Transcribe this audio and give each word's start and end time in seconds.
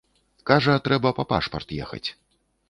Кажа, 0.51 0.75
трэба 0.87 1.11
па 1.19 1.27
пашпарт 1.35 1.77
ехаць. 1.83 2.03